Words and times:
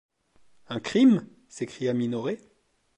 Un 0.67 0.79
crime?... 0.79 1.27
s’écria 1.47 1.93
Minoret. 1.93 2.39